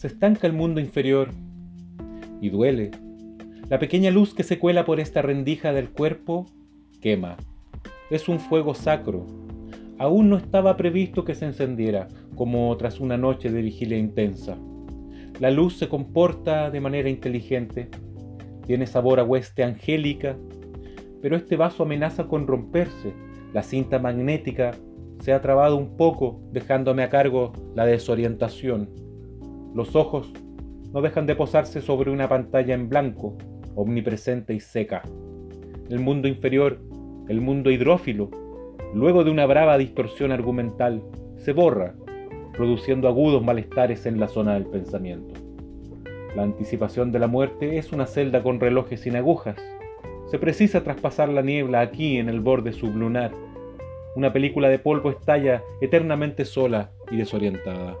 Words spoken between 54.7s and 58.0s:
polvo estalla eternamente sola y desorientada.